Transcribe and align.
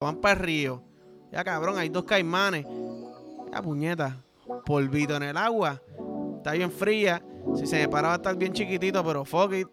van 0.00 0.16
para 0.16 0.32
el 0.32 0.40
río. 0.40 0.82
Ya 1.30 1.44
cabrón, 1.44 1.76
hay 1.76 1.90
dos 1.90 2.04
caimanes. 2.04 2.64
Ya 3.52 3.60
puñeta, 3.60 4.16
polvito 4.64 5.14
en 5.16 5.24
el 5.24 5.36
agua. 5.36 5.82
Está 6.38 6.52
bien 6.52 6.72
fría. 6.72 7.22
Si 7.54 7.66
se 7.66 7.76
me 7.76 7.88
paraba 7.88 8.08
va 8.08 8.14
a 8.14 8.16
estar 8.16 8.36
bien 8.36 8.54
chiquitito, 8.54 9.04
pero 9.04 9.26
fuck 9.26 9.52
it. 9.52 9.68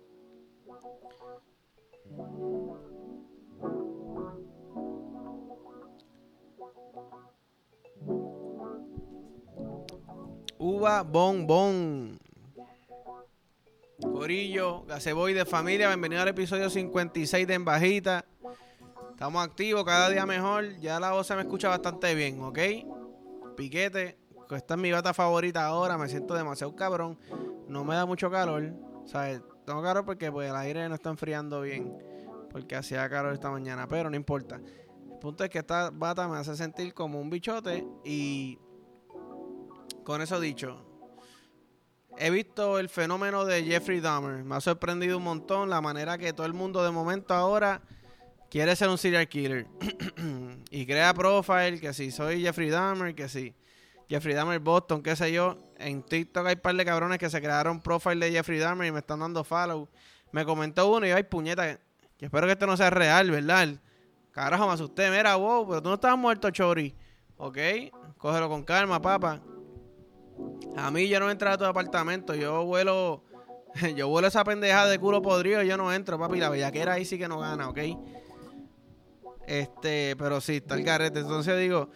Uva 10.58 11.04
Bon. 11.04 12.20
Corillo, 14.02 14.84
Gaseboy 14.86 15.34
de 15.34 15.46
familia, 15.46 15.88
bienvenido 15.88 16.22
al 16.22 16.28
episodio 16.28 16.70
56 16.70 17.48
de 17.48 17.54
En 17.54 17.64
Bajita. 17.64 18.26
Estamos 19.18 19.44
activos, 19.44 19.84
cada 19.84 20.12
día 20.12 20.28
mejor. 20.28 20.78
Ya 20.78 21.00
la 21.00 21.12
voz 21.12 21.26
se 21.26 21.34
me 21.34 21.42
escucha 21.42 21.70
bastante 21.70 22.14
bien, 22.14 22.40
¿ok? 22.40 22.60
Piquete, 23.56 24.16
esta 24.52 24.76
es 24.76 24.80
mi 24.80 24.92
bata 24.92 25.12
favorita 25.12 25.66
ahora, 25.66 25.98
me 25.98 26.08
siento 26.08 26.36
demasiado 26.36 26.76
cabrón. 26.76 27.18
No 27.68 27.84
me 27.84 27.96
da 27.96 28.06
mucho 28.06 28.30
calor, 28.30 28.72
¿sabes? 29.08 29.42
Tengo 29.66 29.82
calor 29.82 30.06
porque 30.06 30.32
pues, 30.32 30.52
el 30.52 30.56
aire 30.56 30.88
no 30.88 30.94
está 30.94 31.10
enfriando 31.10 31.62
bien, 31.62 31.98
porque 32.52 32.76
hacía 32.76 33.10
calor 33.10 33.34
esta 33.34 33.50
mañana, 33.50 33.88
pero 33.88 34.12
no 34.12 34.16
importa. 34.16 34.62
El 35.12 35.18
punto 35.18 35.44
es 35.44 35.50
que 35.50 35.58
esta 35.58 35.90
bata 35.90 36.28
me 36.28 36.38
hace 36.38 36.56
sentir 36.56 36.94
como 36.94 37.20
un 37.20 37.32
bichote 37.32 37.88
y 38.06 38.60
con 40.04 40.22
eso 40.22 40.40
dicho, 40.40 40.86
he 42.20 42.30
visto 42.30 42.78
el 42.78 42.88
fenómeno 42.88 43.46
de 43.46 43.64
Jeffrey 43.64 44.00
Dahmer. 44.00 44.44
Me 44.44 44.58
ha 44.58 44.62
sorprendido 44.62 45.18
un 45.18 45.24
montón 45.24 45.72
la 45.72 45.82
manera 45.82 46.20
que 46.20 46.34
todo 46.34 46.46
el 46.46 46.54
mundo 46.54 46.84
de 46.84 46.92
momento 46.92 47.34
ahora 47.34 47.82
quiere 48.50 48.76
ser 48.76 48.90
un 48.90 48.98
serial 48.98 49.28
killer. 49.28 49.68
y 50.72 50.86
crea 50.86 51.14
profile, 51.14 51.80
que 51.80 51.94
si 51.94 52.12
soy 52.12 52.42
Jeffrey 52.42 52.70
Dahmer, 52.70 53.16
que 53.16 53.30
si 53.30 53.54
Jeffrey 54.10 54.34
Dahmer 54.34 54.60
Boston, 54.60 55.02
qué 55.02 55.16
sé 55.16 55.32
yo. 55.32 55.58
En 55.78 56.04
TikTok 56.04 56.48
hay 56.48 56.56
un 56.56 56.62
par 56.62 56.76
de 56.76 56.86
cabrones 56.86 57.18
que 57.18 57.30
se 57.30 57.42
crearon 57.42 57.82
profile 57.82 58.26
de 58.26 58.32
Jeffrey 58.32 58.60
Dahmer 58.60 58.88
y 58.88 58.92
me 58.92 59.00
están 59.00 59.20
dando 59.20 59.44
follow. 59.44 59.88
Me 60.32 60.46
comentó 60.46 60.90
uno 60.92 61.06
y 61.06 61.10
yo, 61.10 61.16
ay 61.16 61.24
puñeta, 61.24 61.80
que 62.18 62.26
espero 62.26 62.48
que 62.48 62.54
esto 62.54 62.68
no 62.68 62.76
sea 62.78 62.90
real, 62.90 63.32
¿verdad? 63.32 63.70
Carajo, 64.32 64.68
me 64.68 64.74
asusté. 64.74 65.10
Mira, 65.10 65.36
wow, 65.36 65.68
pero 65.68 65.82
tú 65.82 65.90
no 65.90 65.96
estabas 65.96 66.18
muerto, 66.18 66.50
Chori. 66.52 66.96
Ok, 67.38 67.58
cógelo 68.18 68.50
con 68.50 68.64
calma, 68.64 69.02
papá. 69.02 69.42
A 70.76 70.92
mí 70.92 71.08
yo 71.08 71.20
no 71.20 71.30
entro 71.30 71.50
a 71.50 71.58
tu 71.58 71.66
apartamento, 71.66 72.36
yo 72.36 72.64
vuelo, 72.64 73.24
yo 73.96 74.08
vuelo 74.08 74.28
esa 74.28 74.44
pendejada 74.44 74.88
de 74.88 75.00
culo 75.00 75.22
podrido, 75.22 75.64
yo 75.64 75.78
no 75.78 75.92
entro, 75.92 76.20
papi, 76.20 76.40
la 76.40 76.50
bellaquera 76.50 76.94
ahí 76.94 77.06
sí 77.06 77.18
que 77.18 77.28
no 77.28 77.40
gana, 77.40 77.70
¿ok? 77.70 77.80
Este, 79.48 80.16
pero 80.18 80.42
sí, 80.42 80.58
está 80.58 80.76
el 80.76 80.84
garete. 80.84 81.20
Entonces 81.20 81.60
digo, 81.60 81.90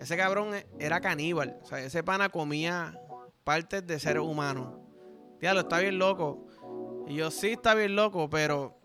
ese 0.00 0.16
cabrón 0.16 0.54
era 0.78 1.00
caníbal. 1.00 1.58
O 1.62 1.66
sea, 1.66 1.80
ese 1.80 2.02
pana 2.02 2.30
comía 2.30 2.98
partes 3.44 3.86
de 3.86 3.98
seres 3.98 4.22
humanos. 4.22 4.78
Diablo, 5.40 5.62
está 5.62 5.80
bien 5.80 5.98
loco. 5.98 6.46
Y 7.06 7.16
yo 7.16 7.30
sí 7.30 7.48
está 7.48 7.74
bien 7.74 7.94
loco, 7.96 8.30
pero 8.30 8.78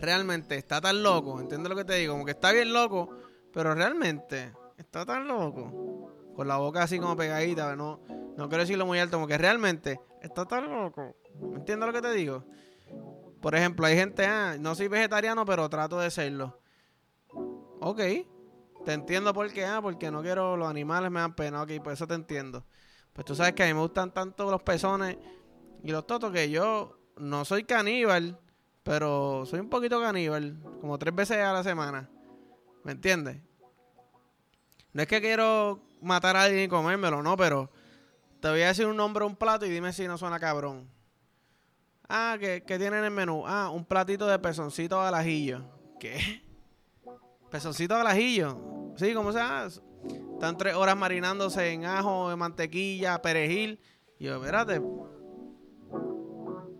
realmente 0.00 0.56
está 0.56 0.80
tan 0.80 1.02
loco. 1.02 1.40
¿Entiendes 1.40 1.70
lo 1.70 1.76
que 1.76 1.84
te 1.84 1.94
digo? 1.94 2.14
Como 2.14 2.24
que 2.24 2.32
está 2.32 2.50
bien 2.50 2.72
loco, 2.72 3.10
pero 3.52 3.74
realmente 3.74 4.52
está 4.76 5.04
tan 5.04 5.28
loco 5.28 5.98
con 6.38 6.46
la 6.46 6.56
boca 6.56 6.84
así 6.84 7.00
como 7.00 7.16
pegadita, 7.16 7.74
no, 7.74 7.98
no 8.36 8.48
quiero 8.48 8.62
decirlo 8.62 8.86
muy 8.86 9.00
alto, 9.00 9.16
como 9.16 9.26
que 9.26 9.36
realmente 9.36 10.00
está 10.22 10.44
tan 10.44 10.70
loco. 10.70 11.16
¿Entiendes 11.52 11.84
lo 11.88 11.92
que 11.92 12.00
te 12.00 12.12
digo? 12.12 12.44
Por 13.40 13.54
ejemplo, 13.54 13.86
hay 13.86 13.96
gente, 13.96 14.26
ah, 14.26 14.56
no 14.58 14.74
soy 14.74 14.88
vegetariano, 14.88 15.44
pero 15.44 15.68
trato 15.68 15.98
de 16.00 16.10
serlo. 16.10 16.60
Ok, 17.80 18.00
te 18.84 18.92
entiendo 18.92 19.32
por 19.32 19.52
qué, 19.52 19.64
ah, 19.64 19.80
porque 19.80 20.10
no 20.10 20.22
quiero, 20.22 20.56
los 20.56 20.68
animales 20.68 21.10
me 21.10 21.20
dan 21.20 21.34
pena, 21.34 21.62
ok, 21.62 21.70
pues 21.82 21.94
eso 21.94 22.06
te 22.06 22.14
entiendo. 22.14 22.64
Pues 23.12 23.24
tú 23.24 23.34
sabes 23.34 23.54
que 23.54 23.62
a 23.62 23.66
mí 23.66 23.74
me 23.74 23.80
gustan 23.80 24.12
tanto 24.12 24.50
los 24.50 24.62
pezones 24.62 25.16
y 25.82 25.90
los 25.92 26.06
totos 26.06 26.32
que 26.32 26.50
yo 26.50 26.98
no 27.16 27.44
soy 27.44 27.64
caníbal, 27.64 28.38
pero 28.82 29.44
soy 29.46 29.60
un 29.60 29.68
poquito 29.68 30.00
caníbal, 30.00 30.56
como 30.80 30.98
tres 30.98 31.14
veces 31.14 31.38
a 31.38 31.52
la 31.52 31.62
semana. 31.62 32.08
¿Me 32.82 32.92
entiendes? 32.92 33.36
No 34.92 35.02
es 35.02 35.08
que 35.08 35.20
quiero 35.20 35.80
matar 36.00 36.36
a 36.36 36.42
alguien 36.44 36.64
y 36.64 36.68
comérmelo, 36.68 37.22
no, 37.22 37.36
pero 37.36 37.70
te 38.40 38.48
voy 38.48 38.62
a 38.62 38.68
decir 38.68 38.86
un 38.86 38.96
nombre 38.96 39.24
un 39.24 39.36
plato 39.36 39.66
y 39.66 39.70
dime 39.70 39.92
si 39.92 40.06
no 40.06 40.16
suena 40.16 40.40
cabrón. 40.40 40.88
Ah, 42.08 42.36
¿qué, 42.40 42.62
¿qué 42.66 42.78
tiene 42.78 42.98
en 42.98 43.04
el 43.04 43.10
menú? 43.10 43.44
Ah, 43.46 43.70
un 43.70 43.84
platito 43.84 44.26
de 44.26 44.38
pezoncito 44.38 45.00
al 45.00 45.14
ajillo. 45.14 45.62
¿Qué? 46.00 46.42
¿Pezoncito 47.50 47.94
al 47.94 48.06
ajillo? 48.06 48.94
Sí, 48.96 49.12
¿cómo 49.14 49.32
se? 49.32 49.40
Están 50.34 50.56
tres 50.56 50.74
horas 50.74 50.96
marinándose 50.96 51.72
en 51.72 51.84
ajo, 51.84 52.32
en 52.32 52.38
mantequilla, 52.38 53.20
perejil. 53.20 53.80
Y 54.18 54.24
yo, 54.24 54.36
espérate. 54.36 54.80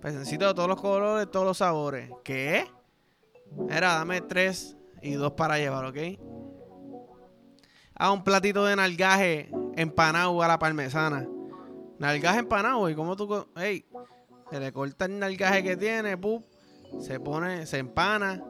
Pezoncito 0.01 0.47
de 0.47 0.55
todos 0.55 0.69
los 0.69 0.81
colores, 0.81 1.31
todos 1.31 1.45
los 1.45 1.59
sabores. 1.59 2.11
¿Qué? 2.25 2.67
Era, 3.69 3.95
dame 3.95 4.21
tres 4.21 4.77
y 5.03 5.13
dos 5.13 5.33
para 5.33 5.59
llevar, 5.59 5.85
¿ok? 5.85 5.99
a 7.99 8.13
un 8.13 8.23
platito 8.23 8.65
de 8.65 8.77
nalgaje 8.77 9.51
empanado 9.75 10.41
a 10.43 10.49
la 10.49 10.59
parmesana. 10.59 11.29
Nalgaje 11.99 12.39
empanado, 12.39 12.89
y 12.89 12.95
como 12.95 13.17
tú. 13.17 13.47
Ey, 13.57 13.85
se 14.51 14.61
le 14.61 14.73
corta 14.73 15.05
el 15.05 15.19
nalgaje 15.19 15.63
que 15.63 15.77
tiene, 15.77 16.17
pup, 16.17 16.45
se 17.01 17.21
pone, 17.21 17.67
se 17.67 17.79
empana, 17.79 18.43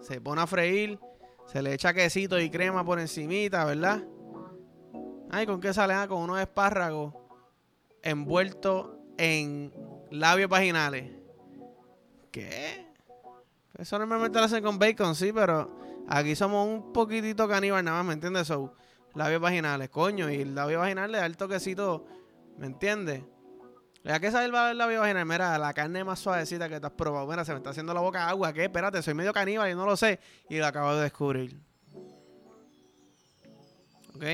se 0.00 0.20
pone 0.20 0.42
a 0.42 0.46
freír, 0.46 0.98
se 1.46 1.62
le 1.62 1.72
echa 1.72 1.94
quesito 1.94 2.38
y 2.38 2.50
crema 2.50 2.84
por 2.84 3.00
encimita, 3.00 3.64
¿verdad? 3.64 4.02
Ay, 5.30 5.46
¿con 5.46 5.60
qué 5.60 5.72
sale? 5.72 5.94
Ah, 5.94 6.06
con 6.08 6.22
unos 6.22 6.40
espárragos 6.40 7.14
envueltos 8.02 8.90
en 9.16 9.72
labios 10.10 10.48
vaginales. 10.48 11.10
¿Qué? 12.30 12.86
Eso 13.76 13.98
normalmente 13.98 14.38
lo 14.38 14.44
hacen 14.44 14.62
con 14.62 14.78
bacon, 14.78 15.14
sí, 15.14 15.32
pero 15.32 15.78
aquí 16.08 16.34
somos 16.34 16.66
un 16.66 16.92
poquitito 16.92 17.46
caníbal 17.48 17.84
nada 17.84 17.98
más, 17.98 18.06
¿me 18.06 18.12
entiendes? 18.14 18.46
So, 18.46 18.74
labios 19.14 19.40
vaginales, 19.40 19.88
coño, 19.90 20.30
y 20.30 20.36
el 20.36 20.54
labio 20.54 20.80
vaginal 20.80 21.12
le 21.12 21.18
da 21.18 21.26
el 21.26 21.36
toquecito, 21.36 22.06
¿me 22.56 22.66
entiendes? 22.66 23.22
¿Ya 24.08 24.18
qué 24.20 24.30
sabe 24.30 24.46
el 24.46 24.78
labio 24.78 25.00
vaginal? 25.00 25.26
Mira, 25.26 25.58
la 25.58 25.74
carne 25.74 26.02
más 26.02 26.18
suavecita 26.18 26.66
que 26.66 26.80
te 26.80 26.86
has 26.86 26.92
probado. 26.92 27.26
Mira, 27.26 27.44
se 27.44 27.52
me 27.52 27.58
está 27.58 27.70
haciendo 27.70 27.92
la 27.92 28.00
boca 28.00 28.26
agua. 28.26 28.54
¿Qué? 28.54 28.64
Espérate, 28.64 29.02
soy 29.02 29.12
medio 29.12 29.34
caníbal 29.34 29.70
y 29.70 29.74
no 29.74 29.84
lo 29.84 29.98
sé. 29.98 30.18
Y 30.48 30.56
lo 30.56 30.66
acabo 30.66 30.94
de 30.94 31.02
descubrir. 31.02 31.60
¿Ok? 34.14 34.24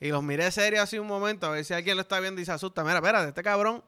Y 0.00 0.08
los 0.08 0.22
miré 0.22 0.52
serio 0.52 0.80
así 0.80 1.00
un 1.00 1.08
momento, 1.08 1.48
a 1.48 1.50
ver 1.50 1.64
si 1.64 1.74
alguien 1.74 1.96
lo 1.96 2.02
está 2.02 2.20
viendo 2.20 2.40
y 2.40 2.44
se 2.44 2.52
asusta. 2.52 2.84
Mira, 2.84 2.98
espérate, 2.98 3.30
este 3.30 3.42
cabrón. 3.42 3.82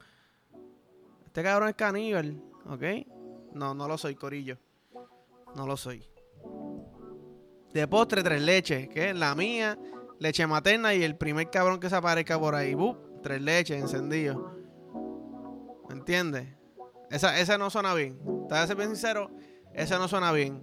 Este 1.26 1.44
cabrón 1.44 1.68
es 1.68 1.76
caníbal. 1.76 2.42
¿Ok? 2.68 2.82
No, 3.52 3.72
no 3.72 3.86
lo 3.86 3.96
soy, 3.96 4.16
Corillo. 4.16 4.58
No 5.54 5.64
lo 5.64 5.76
soy. 5.76 6.04
De 7.72 7.86
postre, 7.86 8.24
tres 8.24 8.42
leches. 8.42 8.88
¿Qué? 8.88 9.14
La 9.14 9.36
mía 9.36 9.78
leche 10.18 10.44
materna 10.48 10.92
y 10.92 11.04
el 11.04 11.14
primer 11.14 11.50
cabrón 11.50 11.78
que 11.78 11.88
se 11.88 11.94
aparezca 11.94 12.36
por 12.36 12.56
ahí. 12.56 12.76
Tres 13.22 13.40
leches 13.40 13.80
encendido. 13.80 14.63
¿Me 16.04 16.12
entiendes? 16.12 16.46
Esa, 17.10 17.40
esa 17.40 17.56
no 17.56 17.70
suena 17.70 17.94
bien. 17.94 18.18
Te 18.18 18.24
voy 18.24 18.58
a 18.58 18.66
ser 18.66 18.76
bien 18.76 18.90
sincero, 18.90 19.30
esa 19.72 19.98
no 19.98 20.06
suena 20.06 20.32
bien. 20.32 20.62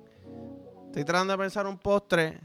Estoy 0.86 1.04
tratando 1.04 1.34
de 1.34 1.40
pensar 1.40 1.66
un 1.66 1.80
postre, 1.80 2.40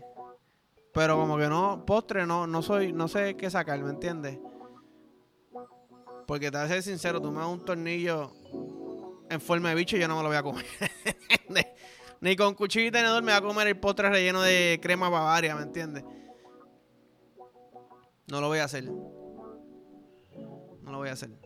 pero 0.95 1.19
como 1.19 1.37
que 1.37 1.47
no, 1.47 1.85
postre 1.85 2.27
no, 2.27 2.47
no 2.47 2.63
soy, 2.63 2.95
no 2.95 3.07
sé 3.07 3.37
qué 3.37 3.51
sacar, 3.51 3.79
¿me 3.81 3.91
entiendes? 3.91 4.39
Porque 6.27 6.51
te 6.51 6.57
voy 6.57 6.65
a 6.65 6.69
ser 6.69 6.83
sincero, 6.83 7.21
tú 7.21 7.31
me 7.31 7.41
das 7.41 7.49
un 7.49 7.63
tornillo 7.63 8.33
en 9.29 9.43
forma 9.43 9.69
de 9.69 9.75
bicho 9.75 9.99
y 9.99 10.01
yo 10.01 10.09
no 10.09 10.17
me 10.17 10.23
lo 10.23 10.29
voy 10.29 10.39
a 10.39 10.43
comer. 10.43 10.65
Ni 12.23 12.35
con 12.35 12.55
cuchillo 12.55 12.87
y 12.87 12.91
tenedor 12.91 13.23
me 13.23 13.33
voy 13.33 13.39
a 13.39 13.43
comer 13.43 13.67
el 13.67 13.79
postre 13.79 14.09
relleno 14.09 14.41
de 14.41 14.81
crema 14.81 15.11
bavaria, 15.11 15.55
¿me 15.55 15.65
entiendes? 15.65 16.03
No 18.27 18.41
lo 18.41 18.49
voy 18.49 18.61
a 18.61 18.65
hacer. 18.65 18.85
No 18.85 20.93
lo 20.93 20.97
voy 20.97 21.11
a 21.11 21.13
hacer. 21.13 21.46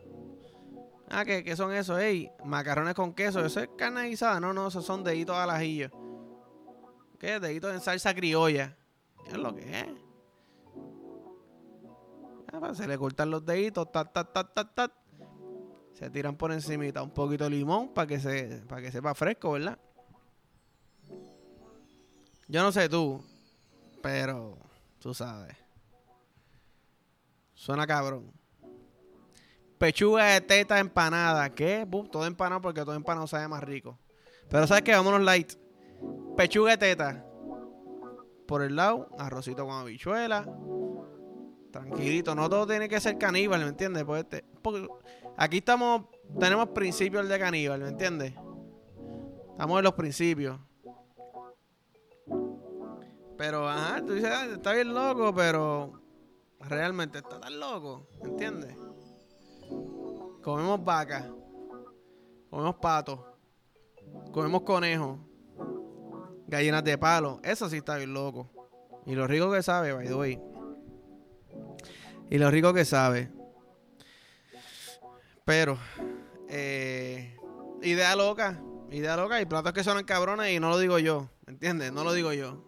Ah, 1.13 1.25
¿qué, 1.25 1.55
son 1.57 1.73
esos? 1.73 1.99
Ey, 1.99 2.31
macarrones 2.45 2.93
con 2.93 3.13
queso. 3.13 3.45
Eso 3.45 3.59
es 3.59 3.69
carne 3.77 4.07
guisada. 4.07 4.39
No, 4.39 4.53
no, 4.53 4.69
esos 4.69 4.85
son 4.85 5.03
deditos 5.03 5.35
al 5.35 5.49
ajillo. 5.49 5.91
¿Qué? 7.19 7.37
Deditos 7.37 7.73
en 7.73 7.81
salsa 7.81 8.15
criolla. 8.15 8.77
¿Qué 9.25 9.31
es 9.31 9.37
lo 9.37 9.53
que 9.53 9.79
es? 9.79 9.87
Ah, 12.53 12.73
se 12.73 12.87
le 12.87 12.97
cortan 12.97 13.29
los 13.29 13.45
deditos. 13.45 13.91
Tat, 13.91 14.13
tat, 14.13 14.31
tat, 14.31 14.53
tat, 14.53 14.73
tat. 14.73 14.91
Se 15.93 16.09
tiran 16.09 16.37
por 16.37 16.53
encimita 16.53 17.03
un 17.03 17.11
poquito 17.11 17.43
de 17.43 17.49
limón 17.49 17.93
para 17.93 18.07
que, 18.07 18.17
se, 18.17 18.63
para 18.67 18.81
que 18.81 18.91
sepa 18.91 19.13
fresco, 19.13 19.51
¿verdad? 19.51 19.77
Yo 22.47 22.63
no 22.63 22.71
sé 22.71 22.87
tú, 22.87 23.21
pero 24.01 24.57
tú 24.99 25.13
sabes. 25.13 25.57
Suena 27.53 27.85
cabrón. 27.85 28.40
Pechuga 29.81 30.25
de 30.25 30.41
teta 30.41 30.77
empanada. 30.77 31.49
¿Qué? 31.55 31.87
todo 32.11 32.27
empanado 32.27 32.61
porque 32.61 32.81
todo 32.81 32.93
empanado 32.93 33.25
sabe 33.25 33.47
más 33.47 33.63
rico. 33.63 33.97
Pero 34.47 34.67
¿sabes 34.67 34.83
qué? 34.83 34.91
Vámonos 34.91 35.23
light. 35.23 35.53
Pechuga 36.37 36.77
de 36.77 36.77
teta. 36.77 37.25
por 38.45 38.61
el 38.61 38.75
lado, 38.75 39.09
arrocito 39.17 39.65
con 39.65 39.73
habichuela. 39.73 40.47
Tranquilito, 41.71 42.35
no 42.35 42.47
todo 42.47 42.67
tiene 42.67 42.87
que 42.87 42.99
ser 42.99 43.17
caníbal, 43.17 43.61
¿me 43.61 43.69
entiendes? 43.69 44.03
Pues 44.03 44.23
este, 44.23 44.45
aquí 45.35 45.57
estamos, 45.57 46.03
tenemos 46.39 46.67
principios 46.69 47.27
de 47.27 47.39
caníbal, 47.39 47.81
¿me 47.81 47.89
entiendes? 47.89 48.35
Estamos 49.49 49.79
en 49.79 49.83
los 49.83 49.93
principios. 49.93 50.59
Pero, 53.35 53.67
ajá, 53.67 54.05
tú 54.05 54.13
dices, 54.13 54.29
ah, 54.31 54.45
está 54.45 54.73
bien 54.73 54.93
loco, 54.93 55.33
pero 55.33 56.03
realmente 56.59 57.17
está 57.17 57.39
tan 57.39 57.59
loco, 57.59 58.07
¿me 58.21 58.29
entiendes? 58.29 58.75
Comemos 60.41 60.83
vaca, 60.83 61.31
comemos 62.49 62.75
pato, 62.75 63.37
comemos 64.31 64.63
conejos, 64.63 65.19
gallinas 66.47 66.83
de 66.83 66.97
palo. 66.97 67.39
Eso 67.43 67.69
sí 67.69 67.77
está 67.77 67.97
bien 67.97 68.13
loco. 68.13 68.49
Y 69.05 69.15
lo 69.15 69.27
rico 69.27 69.51
que 69.51 69.61
sabe, 69.61 69.93
by 69.93 70.07
the. 70.07 70.41
Y 72.29 72.37
lo 72.37 72.49
rico 72.49 72.73
que 72.73 72.85
sabe. 72.85 73.31
Pero, 75.45 75.77
eh, 76.49 77.37
idea 77.81 78.15
loca. 78.15 78.61
Idea 78.89 79.15
loca 79.15 79.39
y 79.41 79.45
platos 79.45 79.73
que 79.73 79.83
son 79.83 80.03
cabrones 80.03 80.51
y 80.51 80.59
no 80.59 80.69
lo 80.69 80.77
digo 80.77 80.99
yo. 80.99 81.29
¿Entiendes? 81.47 81.91
No 81.93 82.03
lo 82.03 82.13
digo 82.13 82.33
yo. 82.33 82.65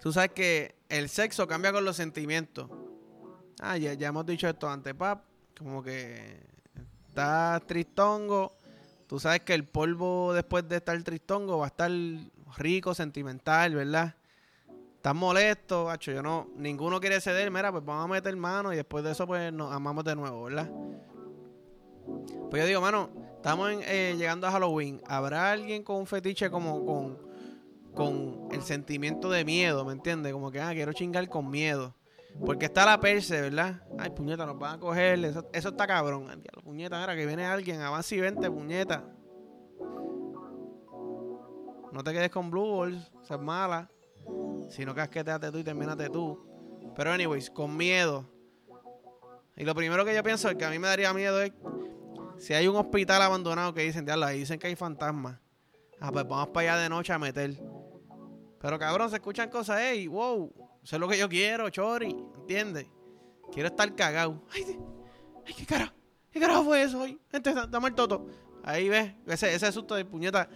Tú 0.00 0.12
sabes 0.12 0.32
que 0.32 0.74
el 0.88 1.08
sexo 1.08 1.46
cambia 1.46 1.72
con 1.72 1.84
los 1.84 1.96
sentimientos. 1.96 2.68
Ah, 3.66 3.78
ya, 3.78 3.94
ya 3.94 4.08
hemos 4.08 4.26
dicho 4.26 4.46
esto 4.46 4.68
antes, 4.68 4.92
pap. 4.92 5.24
Como 5.58 5.82
que 5.82 6.36
estás 7.08 7.66
tristongo. 7.66 8.52
Tú 9.06 9.18
sabes 9.18 9.40
que 9.40 9.54
el 9.54 9.64
polvo 9.64 10.34
después 10.34 10.68
de 10.68 10.76
estar 10.76 11.02
tristongo 11.02 11.56
va 11.56 11.64
a 11.64 11.68
estar 11.68 11.90
rico, 12.58 12.92
sentimental, 12.92 13.74
¿verdad? 13.74 14.16
Estás 14.96 15.14
molesto, 15.14 15.86
macho. 15.86 16.12
Yo 16.12 16.22
no, 16.22 16.48
ninguno 16.56 17.00
quiere 17.00 17.22
ceder. 17.22 17.50
Mira, 17.50 17.72
pues 17.72 17.82
vamos 17.82 18.04
a 18.04 18.08
meter 18.08 18.36
mano 18.36 18.70
y 18.70 18.76
después 18.76 19.02
de 19.02 19.12
eso, 19.12 19.26
pues 19.26 19.50
nos 19.50 19.72
amamos 19.72 20.04
de 20.04 20.14
nuevo, 20.14 20.44
¿verdad? 20.44 20.70
Pues 22.50 22.62
yo 22.62 22.66
digo, 22.66 22.82
mano, 22.82 23.08
estamos 23.36 23.70
eh, 23.86 24.14
llegando 24.18 24.46
a 24.46 24.52
Halloween. 24.52 25.00
¿Habrá 25.06 25.52
alguien 25.52 25.82
con 25.82 25.96
un 25.96 26.06
fetiche 26.06 26.50
como 26.50 26.84
con, 26.84 27.18
con 27.94 28.48
el 28.52 28.60
sentimiento 28.60 29.30
de 29.30 29.46
miedo, 29.46 29.86
¿me 29.86 29.92
entiendes? 29.92 30.34
Como 30.34 30.50
que, 30.50 30.60
ah, 30.60 30.74
quiero 30.74 30.92
chingar 30.92 31.26
con 31.30 31.50
miedo. 31.50 31.94
Porque 32.40 32.66
está 32.66 32.84
la 32.84 32.98
perse, 32.98 33.40
¿verdad? 33.40 33.82
Ay, 33.98 34.10
puñeta, 34.10 34.44
nos 34.44 34.58
van 34.58 34.74
a 34.74 34.80
coger. 34.80 35.24
Eso, 35.24 35.68
está 35.68 35.86
cabrón. 35.86 36.26
La 36.26 36.62
puñeta, 36.62 37.02
era 37.02 37.14
que 37.14 37.26
viene 37.26 37.44
alguien, 37.44 37.80
avance 37.80 38.16
y 38.16 38.20
vente, 38.20 38.50
puñeta. 38.50 39.04
No 41.92 42.02
te 42.02 42.12
quedes 42.12 42.30
con 42.30 42.50
Blue 42.50 42.78
Balls, 42.78 43.12
es 43.22 43.38
mala. 43.38 43.88
Si 44.68 44.84
no 44.84 44.94
casqueteate 44.94 45.52
tú 45.52 45.58
y 45.58 45.64
terminate 45.64 46.10
tú. 46.10 46.44
Pero, 46.96 47.12
anyways, 47.12 47.50
con 47.50 47.76
miedo. 47.76 48.28
Y 49.56 49.64
lo 49.64 49.74
primero 49.74 50.04
que 50.04 50.14
yo 50.14 50.22
pienso 50.22 50.54
que 50.56 50.64
a 50.64 50.70
mí 50.70 50.78
me 50.78 50.88
daría 50.88 51.12
miedo 51.14 51.40
es 51.40 51.52
si 52.38 52.52
hay 52.52 52.66
un 52.66 52.76
hospital 52.76 53.22
abandonado 53.22 53.72
que 53.72 53.82
dicen, 53.82 54.04
diablo, 54.04 54.26
ahí 54.26 54.40
dicen 54.40 54.58
que 54.58 54.66
hay 54.66 54.76
fantasmas. 54.76 55.38
Ah, 56.00 56.10
pues 56.10 56.26
vamos 56.26 56.48
para 56.48 56.72
allá 56.72 56.82
de 56.82 56.88
noche 56.88 57.12
a 57.12 57.18
meter. 57.18 57.54
Pero 58.60 58.78
cabrón, 58.78 59.08
se 59.10 59.16
escuchan 59.16 59.48
cosas, 59.50 59.80
ey, 59.80 60.08
wow. 60.08 60.52
Eso 60.84 60.96
es 60.96 61.00
lo 61.00 61.08
que 61.08 61.16
yo 61.16 61.30
quiero, 61.30 61.70
Chori. 61.70 62.14
¿Entiendes? 62.36 62.86
Quiero 63.50 63.68
estar 63.68 63.92
cagado. 63.94 64.42
Ay, 64.52 64.78
ay 65.46 65.54
qué 65.54 65.64
carajo. 65.64 65.94
¿Qué 66.30 66.38
carajo 66.38 66.64
fue 66.64 66.82
eso 66.82 67.00
hoy? 67.00 67.18
Gente, 67.30 67.50
está, 67.50 67.80
muerto 67.80 68.06
todo. 68.06 68.26
Ahí 68.62 68.90
ves, 68.90 69.14
ese, 69.26 69.54
ese 69.54 69.72
susto 69.72 69.94
de 69.94 70.04
puñeta. 70.04 70.48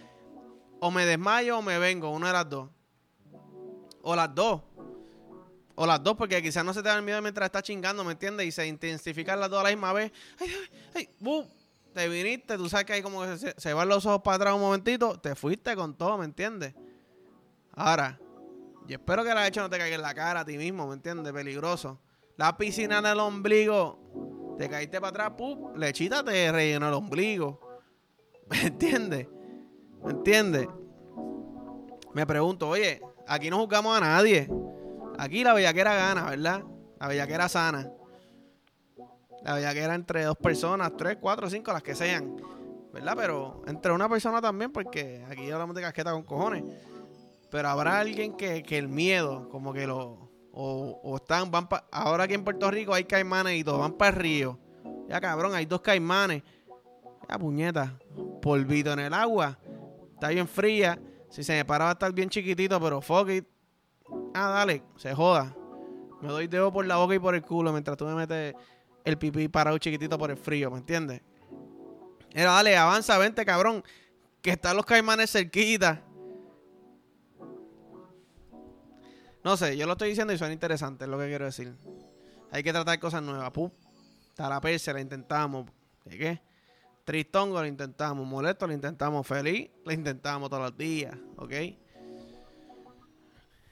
O 0.79 0.91
me 0.91 1.05
desmayo 1.05 1.57
o 1.57 1.61
me 1.63 1.79
vengo, 1.79 2.11
una 2.11 2.27
de 2.27 2.33
las 2.33 2.47
dos. 2.47 2.69
O 4.03 4.15
las 4.15 4.33
dos. 4.35 4.61
O 5.73 5.87
las 5.87 6.03
dos, 6.03 6.15
porque 6.15 6.41
quizás 6.43 6.63
no 6.63 6.73
se 6.73 6.83
te 6.83 6.89
da 6.89 6.97
el 6.97 7.03
miedo 7.03 7.21
mientras 7.21 7.47
estás 7.47 7.63
chingando, 7.63 8.03
¿me 8.03 8.11
entiendes? 8.11 8.45
Y 8.45 8.51
se 8.51 8.67
intensifican 8.67 9.39
las 9.39 9.49
dos 9.49 9.61
a 9.61 9.63
la 9.63 9.69
misma 9.69 9.93
vez. 9.93 10.11
Ay, 10.39 10.47
ay, 10.95 11.09
ay, 11.23 11.47
Te 11.93 12.07
viniste, 12.07 12.55
tú 12.55 12.69
sabes 12.69 12.85
que 12.85 12.93
hay 12.93 13.01
como 13.01 13.23
que 13.23 13.37
se, 13.37 13.55
se 13.57 13.73
van 13.73 13.89
los 13.89 14.05
ojos 14.05 14.21
para 14.21 14.35
atrás 14.35 14.53
un 14.53 14.61
momentito, 14.61 15.19
te 15.19 15.33
fuiste 15.33 15.75
con 15.75 15.97
todo, 15.97 16.17
¿me 16.17 16.25
entiendes? 16.25 16.75
Ahora, 17.71 18.19
y 18.89 18.93
espero 18.93 19.23
que 19.23 19.35
la 19.35 19.47
hecho 19.47 19.61
no 19.61 19.69
te 19.69 19.77
caiga 19.77 19.95
en 19.95 20.01
la 20.01 20.15
cara 20.15 20.39
a 20.39 20.45
ti 20.45 20.57
mismo, 20.57 20.87
¿me 20.87 20.95
entiendes? 20.95 21.31
Peligroso. 21.31 21.99
La 22.37 22.57
piscina 22.57 22.97
en 22.97 23.05
el 23.05 23.19
ombligo, 23.19 24.55
te 24.57 24.67
caíste 24.67 24.99
para 24.99 25.09
atrás, 25.09 25.31
¡pum! 25.37 25.75
Lechita 25.75 26.23
te 26.23 26.51
rellenó 26.51 26.87
el 26.87 26.95
ombligo. 26.95 27.81
¿Me 28.49 28.63
entiendes? 28.63 29.27
¿Me 30.03 30.09
entiendes? 30.09 30.67
Me 32.15 32.25
pregunto, 32.25 32.67
oye, 32.67 32.99
aquí 33.27 33.51
no 33.51 33.59
juzgamos 33.59 33.95
a 33.95 33.99
nadie. 33.99 34.49
Aquí 35.19 35.43
la 35.43 35.53
bellaquera 35.53 35.93
gana, 35.93 36.27
¿verdad? 36.27 36.63
La 36.99 37.07
bellaquera 37.07 37.47
sana. 37.47 37.91
La 39.43 39.53
bellaquera 39.53 39.93
entre 39.93 40.23
dos 40.23 40.37
personas, 40.37 40.97
tres, 40.97 41.19
cuatro, 41.21 41.47
cinco, 41.47 41.71
las 41.71 41.83
que 41.83 41.93
sean. 41.93 42.37
¿Verdad? 42.91 43.13
Pero 43.15 43.61
entre 43.67 43.91
una 43.91 44.09
persona 44.09 44.41
también, 44.41 44.71
porque 44.71 45.23
aquí 45.29 45.51
hablamos 45.51 45.75
de 45.75 45.83
casqueta 45.83 46.11
con 46.11 46.23
cojones. 46.23 46.63
Pero 47.49 47.67
habrá 47.67 47.99
alguien 47.99 48.35
que, 48.35 48.63
el 48.69 48.87
miedo, 48.87 49.49
como 49.49 49.73
que 49.73 49.87
lo. 49.87 50.29
O, 50.51 51.15
están, 51.15 51.49
van 51.51 51.69
pa, 51.69 51.87
ahora 51.91 52.25
aquí 52.25 52.33
en 52.33 52.43
Puerto 52.43 52.69
Rico 52.69 52.93
hay 52.93 53.05
caimanes 53.05 53.59
y 53.59 53.63
todos 53.63 53.79
van 53.79 53.93
para 53.93 54.11
el 54.11 54.21
río. 54.21 54.59
Ya 55.07 55.21
cabrón, 55.21 55.53
hay 55.55 55.65
dos 55.65 55.81
caimanes. 55.81 56.43
Ya 57.29 57.37
puñeta, 57.37 57.97
polvito 58.41 58.91
en 58.93 58.99
el 58.99 59.13
agua. 59.13 59.57
Está 60.13 60.29
bien 60.29 60.47
fría. 60.47 60.99
Si 61.29 61.43
se 61.43 61.53
me 61.53 61.65
para 61.65 61.85
va 61.85 61.91
a 61.91 61.93
estar 61.93 62.11
bien 62.11 62.29
chiquitito, 62.29 62.79
pero 62.81 63.01
fuck 63.01 63.29
it. 63.29 63.47
Ah, 64.33 64.49
dale, 64.49 64.83
se 64.97 65.13
joda. 65.13 65.55
Me 66.21 66.27
doy 66.27 66.47
dedo 66.47 66.73
por 66.73 66.85
la 66.85 66.97
boca 66.97 67.15
y 67.15 67.19
por 67.19 67.35
el 67.35 67.41
culo 67.43 67.71
mientras 67.71 67.95
tú 67.95 68.05
me 68.05 68.15
metes 68.15 68.55
el 69.05 69.17
pipí 69.17 69.47
parado 69.47 69.77
chiquitito 69.77 70.17
por 70.17 70.31
el 70.31 70.37
frío, 70.37 70.69
¿me 70.69 70.79
entiendes? 70.79 71.21
Era, 72.31 72.51
dale, 72.51 72.75
avanza, 72.75 73.17
vente, 73.17 73.45
cabrón. 73.45 73.83
Que 74.41 74.51
están 74.51 74.75
los 74.75 74.85
caimanes 74.85 75.31
cerquita. 75.31 76.03
No 79.43 79.55
sé, 79.55 79.77
yo 79.77 79.85
lo 79.85 79.93
estoy 79.93 80.09
diciendo 80.09 80.33
y 80.33 80.37
suena 80.37 80.53
interesante, 80.53 81.05
es 81.05 81.09
lo 81.09 81.17
que 81.17 81.27
quiero 81.27 81.45
decir. 81.45 81.73
Hay 82.51 82.63
que 82.63 82.73
tratar 82.73 82.99
cosas 82.99 83.21
nuevas. 83.21 83.51
Pup, 83.51 83.73
Taraperse 84.35 84.93
la 84.93 85.01
intentamos. 85.01 85.69
¿Qué 86.09 86.17
qué? 86.17 86.41
Tristongo 87.03 87.59
lo 87.59 87.67
intentamos. 87.67 88.25
Molesto 88.25 88.67
lo 88.67 88.73
intentamos. 88.73 89.27
Feliz 89.27 89.69
lo 89.83 89.91
intentamos 89.91 90.49
todos 90.49 90.63
los 90.63 90.77
días. 90.77 91.13
¿Ok? 91.35 91.53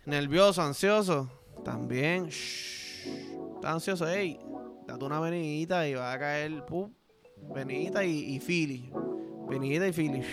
Nervioso, 0.05 0.61
ansioso. 0.61 1.29
También. 1.63 2.27
Está 2.27 3.71
ansioso. 3.71 4.07
Ey, 4.07 4.39
date 4.85 5.05
una 5.05 5.19
venidita 5.19 5.87
y 5.87 5.93
va 5.93 6.11
a 6.11 6.19
caer. 6.19 6.65
Pup, 6.65 6.93
venidita 7.53 8.03
y, 8.03 8.35
y 8.35 8.39
fili. 8.39 8.91
Venidita 9.47 9.87
y 9.87 9.93
fili. 9.93 10.23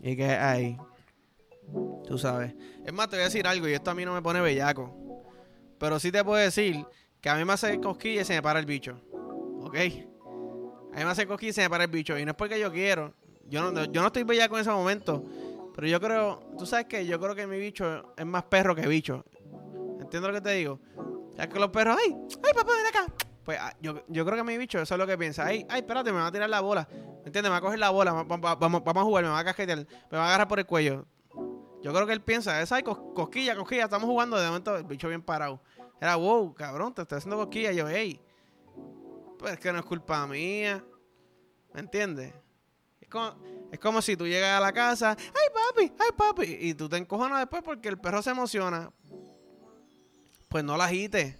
Y 0.00 0.16
que 0.16 0.26
hay. 0.26 0.78
Tú 2.06 2.18
sabes. 2.18 2.54
Es 2.84 2.92
más, 2.92 3.08
te 3.08 3.16
voy 3.16 3.22
a 3.22 3.24
decir 3.24 3.46
algo 3.46 3.68
y 3.68 3.72
esto 3.72 3.90
a 3.90 3.94
mí 3.94 4.04
no 4.04 4.14
me 4.14 4.22
pone 4.22 4.40
bellaco. 4.40 4.94
Pero 5.78 5.98
sí 5.98 6.12
te 6.12 6.22
puedo 6.24 6.38
decir 6.42 6.84
que 7.20 7.28
a 7.28 7.36
mí 7.36 7.44
me 7.44 7.52
hace 7.52 7.80
cosquilla 7.80 8.22
y 8.22 8.24
se 8.24 8.34
me 8.34 8.42
para 8.42 8.58
el 8.58 8.66
bicho. 8.66 9.00
¿Ok? 9.60 9.76
A 9.76 10.96
mí 10.98 11.04
me 11.04 11.10
hace 11.10 11.26
cosquilla 11.26 11.50
y 11.50 11.52
se 11.54 11.62
me 11.62 11.70
para 11.70 11.84
el 11.84 11.90
bicho. 11.90 12.18
Y 12.18 12.24
no 12.24 12.32
es 12.32 12.36
porque 12.36 12.58
yo 12.60 12.70
quiero. 12.70 13.14
Yo 13.48 13.70
no, 13.70 13.84
yo 13.84 14.00
no 14.00 14.06
estoy 14.08 14.24
bellaco 14.24 14.56
en 14.56 14.62
ese 14.62 14.70
momento. 14.70 15.24
Pero 15.74 15.86
yo 15.86 16.00
creo, 16.00 16.40
tú 16.58 16.66
sabes 16.66 16.86
que 16.86 17.06
yo 17.06 17.18
creo 17.18 17.34
que 17.34 17.46
mi 17.46 17.58
bicho 17.58 18.14
es 18.16 18.26
más 18.26 18.44
perro 18.44 18.74
que 18.74 18.86
bicho. 18.86 19.24
¿Entiendes 20.00 20.30
lo 20.30 20.34
que 20.34 20.40
te 20.40 20.52
digo? 20.54 20.80
Ya 21.36 21.48
que 21.48 21.58
los 21.58 21.70
perros, 21.70 21.96
¡ay! 21.98 22.14
¡ay, 22.44 22.52
papá, 22.54 22.72
ven 22.76 22.86
acá! 22.86 23.12
Pues 23.44 23.58
ah, 23.60 23.74
yo, 23.80 24.04
yo 24.08 24.24
creo 24.24 24.36
que 24.36 24.44
mi 24.44 24.58
bicho 24.58 24.80
eso 24.80 24.94
es 24.94 24.98
lo 24.98 25.06
que 25.06 25.16
piensa. 25.16 25.46
¡ay, 25.46 25.66
ay, 25.68 25.80
espérate, 25.80 26.12
me 26.12 26.18
va 26.18 26.26
a 26.26 26.32
tirar 26.32 26.50
la 26.50 26.60
bola! 26.60 26.86
¿Me 26.90 27.26
entiendes? 27.26 27.44
Me 27.44 27.50
va 27.50 27.56
a 27.56 27.60
coger 27.60 27.78
la 27.78 27.90
bola, 27.90 28.12
vamos 28.12 28.96
a 28.96 29.02
jugar, 29.02 29.24
me 29.24 29.30
va 29.30 29.38
a 29.38 29.44
casquetear, 29.44 29.78
me 30.10 30.18
va 30.18 30.24
a 30.24 30.28
agarrar 30.28 30.48
por 30.48 30.58
el 30.58 30.66
cuello. 30.66 31.06
Yo 31.82 31.92
creo 31.92 32.06
que 32.06 32.12
él 32.12 32.20
piensa, 32.20 32.62
esa 32.62 32.76
hay 32.76 32.82
cosquilla, 32.82 33.56
cosquilla, 33.56 33.84
estamos 33.84 34.08
jugando, 34.08 34.38
de 34.38 34.46
momento 34.46 34.76
el 34.76 34.84
bicho 34.84 35.08
bien 35.08 35.20
parado. 35.20 35.60
Era, 36.00 36.14
wow, 36.16 36.54
cabrón, 36.54 36.94
te 36.94 37.02
estoy 37.02 37.18
haciendo 37.18 37.36
cosquilla. 37.36 37.72
yo, 37.72 37.88
hey, 37.88 38.20
pues 39.38 39.54
es 39.54 39.58
que 39.58 39.72
no 39.72 39.80
es 39.80 39.84
culpa 39.84 40.24
mía. 40.26 40.84
¿Me 41.74 41.80
entiendes? 41.80 42.32
Es 43.00 43.08
como, 43.08 43.34
es 43.72 43.80
como 43.80 44.00
si 44.00 44.16
tú 44.16 44.26
llegas 44.26 44.56
a 44.56 44.60
la 44.60 44.72
casa, 44.72 45.16
ay 45.18 45.48
papi, 45.52 45.92
ay 45.98 46.10
papi, 46.16 46.56
y 46.60 46.74
tú 46.74 46.88
te 46.88 46.96
encojonas 46.98 47.40
después 47.40 47.62
porque 47.64 47.88
el 47.88 47.98
perro 47.98 48.22
se 48.22 48.30
emociona. 48.30 48.92
Pues 50.48 50.62
no 50.62 50.76
la 50.76 50.84
agites. 50.84 51.36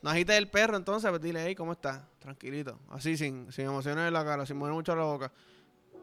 No 0.00 0.10
agites 0.10 0.38
el 0.38 0.48
perro, 0.48 0.76
entonces, 0.76 1.10
pues 1.10 1.20
dile, 1.20 1.42
hey, 1.44 1.54
¿cómo 1.54 1.72
estás? 1.72 2.02
Tranquilito. 2.20 2.78
Así, 2.88 3.16
sin, 3.16 3.50
sin 3.52 3.66
emociones 3.66 4.06
en 4.06 4.14
la 4.14 4.24
cara, 4.24 4.46
sin 4.46 4.56
mover 4.56 4.72
mucho 4.72 4.94
la 4.94 5.02
boca. 5.02 5.32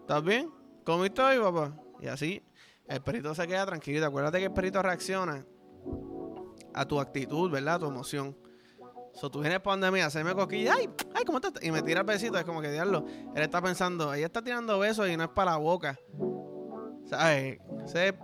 ¿Estás 0.01 0.23
bien? 0.23 0.51
¿Comiste 0.83 1.21
hoy, 1.21 1.39
papá? 1.39 1.73
Y 2.01 2.07
así, 2.07 2.43
el 2.87 3.01
perrito 3.01 3.33
se 3.33 3.47
queda 3.47 3.65
tranquilo. 3.65 4.05
Acuérdate 4.05 4.39
que 4.39 4.45
el 4.45 4.53
perrito 4.53 4.81
reacciona 4.81 5.45
a 6.73 6.85
tu 6.85 6.99
actitud, 6.99 7.49
¿verdad? 7.49 7.75
A 7.75 7.79
tu 7.79 7.85
emoción. 7.87 8.35
So, 9.13 9.31
tú 9.31 9.39
vienes 9.39 9.61
para 9.61 9.77
donde 9.77 9.91
mí, 9.91 10.01
hacerme 10.01 10.35
coquilla, 10.35 10.73
ay, 10.75 10.89
ay, 11.13 11.23
¿cómo 11.23 11.37
estás? 11.37 11.53
Y 11.63 11.71
me 11.71 11.81
tira 11.81 12.01
el 12.01 12.05
besito, 12.05 12.37
es 12.37 12.43
como 12.43 12.61
que 12.61 12.69
diablo. 12.69 13.05
Él 13.33 13.43
está 13.43 13.61
pensando, 13.61 14.13
ella 14.13 14.25
está 14.25 14.41
tirando 14.41 14.77
besos 14.77 15.07
y 15.07 15.15
no 15.15 15.23
es 15.23 15.29
para 15.29 15.51
la 15.51 15.57
boca. 15.57 15.97
¿Sabes? 17.05 17.59
Ese 17.85 18.17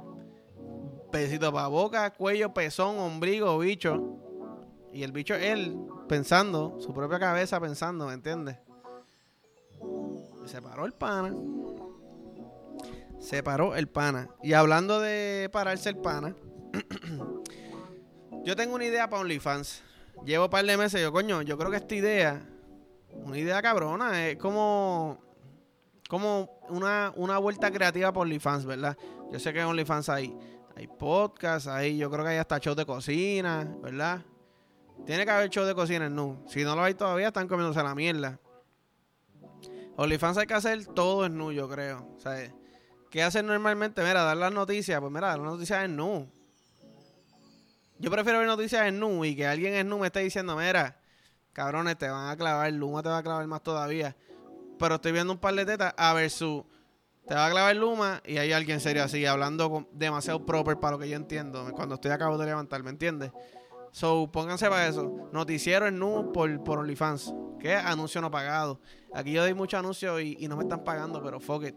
pesito 1.11 1.51
para 1.53 1.67
boca, 1.67 2.11
cuello, 2.11 2.53
pezón, 2.53 2.99
ombligo, 2.99 3.57
bicho. 3.59 4.17
Y 4.91 5.03
el 5.03 5.13
bicho 5.13 5.33
él 5.33 5.79
pensando, 6.09 6.75
su 6.81 6.93
propia 6.93 7.19
cabeza 7.19 7.59
pensando, 7.61 8.07
¿me 8.07 8.13
entiendes? 8.13 8.57
Se 10.45 10.61
paró 10.61 10.85
el 10.85 10.91
pana. 10.91 11.33
Se 13.21 13.43
paró 13.43 13.75
el 13.75 13.87
pana. 13.87 14.29
Y 14.41 14.53
hablando 14.53 14.99
de 14.99 15.47
pararse 15.53 15.89
el 15.89 15.97
pana, 15.97 16.35
yo 18.43 18.55
tengo 18.55 18.75
una 18.75 18.85
idea 18.85 19.09
para 19.09 19.21
OnlyFans. 19.21 19.83
Llevo 20.25 20.45
un 20.45 20.49
par 20.49 20.65
de 20.65 20.75
meses, 20.75 20.99
yo 21.01 21.11
coño, 21.11 21.43
yo 21.43 21.57
creo 21.57 21.69
que 21.69 21.77
esta 21.77 21.95
idea, 21.95 22.41
una 23.13 23.37
idea 23.37 23.61
cabrona, 23.61 24.27
es 24.27 24.37
como, 24.37 25.19
como 26.09 26.59
una, 26.69 27.13
una 27.15 27.37
vuelta 27.37 27.71
creativa 27.71 28.11
por 28.11 28.23
OnlyFans, 28.23 28.65
¿verdad? 28.65 28.97
Yo 29.31 29.39
sé 29.39 29.53
que 29.53 29.59
en 29.59 29.67
OnlyFans 29.67 30.09
hay, 30.09 30.35
hay 30.75 30.87
podcasts, 30.87 31.67
hay, 31.67 31.97
yo 31.97 32.09
creo 32.09 32.23
que 32.25 32.31
hay 32.31 32.37
hasta 32.37 32.57
shows 32.57 32.77
de 32.77 32.85
cocina, 32.85 33.67
¿verdad? 33.81 34.21
Tiene 35.05 35.25
que 35.25 35.31
haber 35.31 35.49
shows 35.49 35.67
de 35.67 35.75
cocina 35.75 36.07
en 36.07 36.15
Nu. 36.15 36.43
Si 36.47 36.63
no 36.63 36.75
lo 36.75 36.83
hay 36.83 36.95
todavía, 36.95 37.27
están 37.27 37.47
comiéndose 37.47 37.83
la 37.83 37.93
mierda. 37.93 38.39
OnlyFans 39.95 40.39
hay 40.39 40.47
que 40.47 40.53
hacer 40.55 40.85
todo 40.87 41.25
en 41.25 41.37
Nu, 41.37 41.51
yo 41.51 41.69
creo. 41.69 42.07
O 42.15 42.19
sea, 42.19 42.51
¿qué 43.11 43.21
hacen 43.21 43.45
normalmente? 43.45 44.01
Mira, 44.01 44.23
dar 44.23 44.37
las 44.37 44.51
noticias. 44.51 44.99
Pues 44.99 45.11
mira, 45.11 45.27
dar 45.27 45.39
las 45.39 45.53
noticias 45.53 45.85
en 45.85 45.95
Nu. 45.95 46.27
Yo 47.99 48.09
prefiero 48.09 48.39
ver 48.39 48.47
noticias 48.47 48.87
en 48.87 48.99
Nu 48.99 49.23
y 49.23 49.35
que 49.35 49.45
alguien 49.45 49.75
en 49.75 49.87
Nu 49.87 49.99
me 49.99 50.07
esté 50.07 50.21
diciendo, 50.21 50.55
mira, 50.55 50.97
cabrones, 51.53 51.97
te 51.97 52.09
van 52.09 52.29
a 52.29 52.35
clavar, 52.35 52.71
Luma 52.71 53.03
te 53.03 53.09
va 53.09 53.19
a 53.19 53.23
clavar 53.23 53.45
más 53.45 53.61
todavía. 53.61 54.15
Pero 54.79 54.95
estoy 54.95 55.11
viendo 55.11 55.33
un 55.33 55.39
par 55.39 55.53
de 55.53 55.65
tetas 55.65 55.93
a 55.95 56.13
ver 56.13 56.31
su 56.31 56.65
te 57.27 57.35
va 57.35 57.45
a 57.45 57.51
clavar 57.51 57.75
Luma 57.75 58.21
y 58.25 58.37
hay 58.37 58.51
alguien 58.51 58.79
serio 58.79 59.03
así, 59.03 59.25
hablando 59.25 59.87
demasiado 59.91 60.43
proper 60.45 60.79
para 60.79 60.93
lo 60.93 60.99
que 60.99 61.07
yo 61.07 61.15
entiendo, 61.15 61.71
cuando 61.73 61.95
estoy 61.95 62.11
acabo 62.11 62.37
de 62.37 62.47
levantar, 62.47 62.81
¿me 62.83 62.89
entiendes? 62.89 63.31
So, 63.91 64.31
pónganse 64.31 64.69
para 64.69 64.87
eso. 64.87 65.29
Noticiero 65.31 65.87
en 65.87 65.99
Nu 65.99 66.31
por, 66.31 66.63
por 66.63 66.79
OnlyFans. 66.79 67.33
¿Qué? 67.61 67.75
Anuncio 67.75 68.21
no 68.21 68.31
pagado. 68.31 68.79
Aquí 69.13 69.31
yo 69.31 69.41
doy 69.41 69.53
muchos 69.53 69.79
anuncios 69.79 70.21
y, 70.21 70.47
no 70.47 70.57
me 70.57 70.63
están 70.63 70.83
pagando, 70.83 71.21
pero 71.23 71.39
fuck 71.39 71.65
it. 71.65 71.75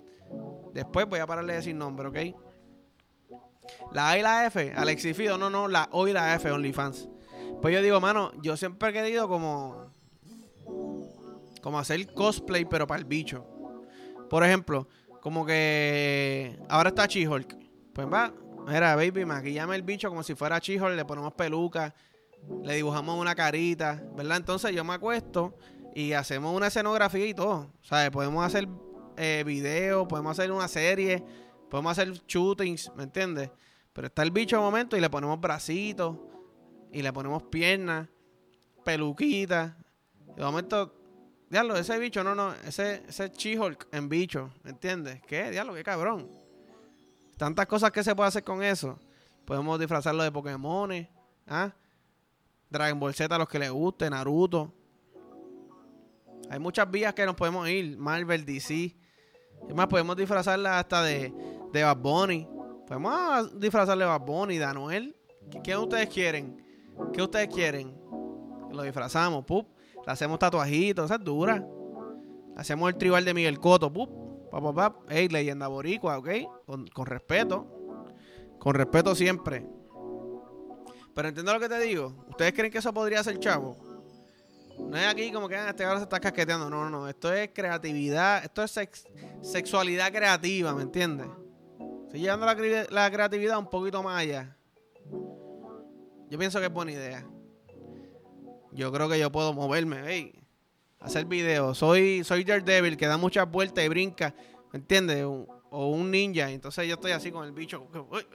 Después 0.72 1.06
voy 1.06 1.20
a 1.20 1.26
pararle 1.26 1.52
de 1.52 1.58
decir 1.58 1.74
nombre, 1.74 2.08
¿ok? 2.08 2.36
La 3.92 4.10
A 4.10 4.18
y 4.18 4.22
la 4.22 4.46
F, 4.46 4.72
Alexi 4.74 5.14
Fido, 5.14 5.38
no, 5.38 5.50
no, 5.50 5.68
la 5.68 5.88
O 5.92 6.06
y 6.08 6.12
la 6.12 6.34
F, 6.34 6.50
OnlyFans. 6.50 7.08
Pues 7.62 7.74
yo 7.74 7.82
digo, 7.82 8.00
mano, 8.00 8.32
yo 8.42 8.56
siempre 8.56 8.90
he 8.90 8.92
querido 8.92 9.28
como. 9.28 9.92
Como 11.62 11.78
hacer 11.78 12.12
cosplay, 12.12 12.66
pero 12.66 12.86
para 12.86 12.98
el 12.98 13.06
bicho. 13.06 13.46
Por 14.28 14.44
ejemplo, 14.44 14.88
como 15.20 15.46
que. 15.46 16.58
Ahora 16.68 16.90
está 16.90 17.06
She-Hulk. 17.06 17.56
Pues 17.94 18.06
va, 18.06 18.34
Mira, 18.66 18.96
baby, 18.96 19.26
maquillame 19.26 19.76
el 19.76 19.82
bicho 19.82 20.08
como 20.08 20.22
si 20.22 20.34
fuera 20.34 20.58
chijo, 20.60 20.88
le 20.88 21.04
ponemos 21.04 21.34
peluca, 21.34 21.94
le 22.62 22.76
dibujamos 22.76 23.20
una 23.20 23.34
carita, 23.34 24.02
¿verdad? 24.16 24.38
Entonces 24.38 24.72
yo 24.72 24.84
me 24.84 24.94
acuesto 24.94 25.54
y 25.94 26.12
hacemos 26.12 26.54
una 26.54 26.66
escenografía 26.66 27.26
y 27.26 27.34
todo. 27.34 27.70
¿Sabes? 27.82 28.10
Podemos 28.10 28.44
hacer 28.44 28.68
eh, 29.16 29.42
videos, 29.46 30.06
podemos 30.08 30.38
hacer 30.38 30.50
una 30.50 30.68
serie, 30.68 31.24
podemos 31.70 31.92
hacer 31.92 32.12
shootings, 32.26 32.92
¿me 32.96 33.04
entiendes? 33.04 33.50
Pero 33.92 34.08
está 34.08 34.22
el 34.22 34.30
bicho 34.30 34.56
de 34.56 34.62
momento 34.62 34.96
y 34.96 35.00
le 35.00 35.08
ponemos 35.08 35.40
bracitos, 35.40 36.16
y 36.94 37.02
le 37.02 37.12
ponemos 37.12 37.42
piernas, 37.44 38.08
peluquitas. 38.84 39.74
De 40.36 40.42
momento, 40.42 40.94
diablo, 41.50 41.76
ese 41.76 41.98
bicho, 41.98 42.22
no, 42.22 42.34
no, 42.34 42.54
ese, 42.64 43.02
ese 43.08 43.30
She-Hulk 43.30 43.88
en 43.92 44.08
bicho, 44.08 44.50
¿me 44.62 44.70
entiendes? 44.70 45.20
¿Qué? 45.26 45.50
Diablo, 45.50 45.74
qué 45.74 45.82
cabrón. 45.82 46.28
Tantas 47.36 47.66
cosas 47.66 47.90
que 47.90 48.04
se 48.04 48.14
puede 48.14 48.28
hacer 48.28 48.44
con 48.44 48.62
eso. 48.62 48.98
Podemos 49.44 49.78
disfrazarlo 49.78 50.22
de 50.22 50.30
Pokémon, 50.30 51.08
¿ah? 51.48 51.72
Dragon 52.70 52.98
Ball 52.98 53.14
Z 53.14 53.34
a 53.34 53.38
los 53.38 53.48
que 53.48 53.58
les 53.58 53.70
guste, 53.70 54.08
Naruto. 54.08 54.72
Hay 56.54 56.60
muchas 56.60 56.88
vías 56.88 57.12
que 57.14 57.26
nos 57.26 57.34
podemos 57.34 57.68
ir. 57.68 57.98
Marvel, 57.98 58.44
DC. 58.46 58.96
Es 59.68 59.74
más, 59.74 59.88
podemos 59.88 60.16
disfrazarla 60.16 60.78
hasta 60.78 61.02
de, 61.02 61.34
de 61.72 61.82
Bad 61.82 61.96
Bunny. 61.96 62.46
Podemos 62.86 63.58
disfrazarle 63.58 64.04
de 64.04 64.10
Bad 64.10 64.20
Bunny, 64.20 64.58
de 64.58 64.64
Anuel. 64.64 65.16
¿Qué, 65.64 65.76
ustedes 65.76 66.08
quieren? 66.08 66.64
¿Qué 67.12 67.22
ustedes 67.22 67.48
quieren? 67.48 68.00
Lo 68.70 68.84
disfrazamos, 68.84 69.44
pup. 69.44 69.66
Le 70.06 70.12
hacemos 70.12 70.38
tatuajitos, 70.38 71.06
esa 71.06 71.16
es 71.16 71.24
dura. 71.24 71.66
hacemos 72.56 72.88
el 72.88 72.98
tribal 72.98 73.24
de 73.24 73.34
Miguel 73.34 73.58
Coto, 73.58 73.92
pup. 73.92 74.08
Pap, 74.48 74.98
Hey, 75.08 75.26
leyenda 75.26 75.66
boricua, 75.66 76.18
¿ok? 76.18 76.28
Con, 76.66 77.06
respeto. 77.06 77.66
Con 78.60 78.76
respeto 78.76 79.16
siempre. 79.16 79.66
Pero 81.16 81.28
entiendo 81.28 81.52
lo 81.52 81.58
que 81.58 81.68
te 81.68 81.80
digo. 81.80 82.14
¿Ustedes 82.28 82.52
creen 82.52 82.70
que 82.70 82.78
eso 82.78 82.94
podría 82.94 83.24
ser 83.24 83.40
chavo? 83.40 83.76
No 84.78 84.96
es 84.96 85.06
aquí 85.06 85.32
como 85.32 85.48
que 85.48 85.56
ah, 85.56 85.70
este 85.70 85.84
ahora 85.84 85.98
se 85.98 86.04
está 86.04 86.20
casqueteando. 86.20 86.68
No, 86.70 86.84
no, 86.84 86.90
no. 86.90 87.08
Esto 87.08 87.32
es 87.32 87.50
creatividad. 87.52 88.44
Esto 88.44 88.62
es 88.62 88.78
sexualidad 89.42 90.12
creativa, 90.12 90.74
¿me 90.74 90.82
entiendes? 90.82 91.26
Estoy 92.06 92.20
llevando 92.20 92.46
la, 92.46 93.10
creatividad 93.10 93.58
un 93.58 93.68
poquito 93.68 94.02
más 94.02 94.20
allá. 94.20 94.56
Yo 96.30 96.38
pienso 96.38 96.58
que 96.60 96.66
es 96.66 96.72
buena 96.72 96.92
idea. 96.92 97.26
Yo 98.72 98.92
creo 98.92 99.08
que 99.08 99.18
yo 99.18 99.30
puedo 99.30 99.52
moverme, 99.52 100.02
hey 100.06 100.44
hacer 101.04 101.26
videos. 101.26 101.78
Soy, 101.78 102.24
soy 102.24 102.44
Daredevil 102.44 102.96
que 102.96 103.06
da 103.06 103.16
muchas 103.18 103.48
vueltas 103.50 103.84
y 103.84 103.88
brinca, 103.88 104.34
¿me 104.72 104.78
entiendes? 104.78 105.24
o 105.24 105.88
un 105.88 106.10
ninja. 106.10 106.50
Entonces 106.50 106.86
yo 106.88 106.94
estoy 106.94 107.12
así 107.12 107.30
con 107.30 107.44
el 107.44 107.52
bicho. 107.52 107.86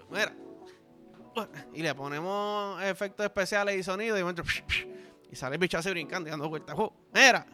mira. 0.10 0.34
Y 1.74 1.82
le 1.82 1.96
ponemos 1.96 2.82
efectos 2.84 3.26
especiales 3.26 3.78
y 3.78 3.84
sonido 3.84 4.18
y, 4.18 4.24
y 5.32 5.36
sale 5.36 5.56
el 5.56 5.60
bicho 5.60 5.78
así 5.78 5.90
brincando 5.90 6.28
y 6.28 6.32
dando 6.32 6.50
vueltas. 6.50 6.76
Oh, 6.78 6.94
mira. 7.14 7.46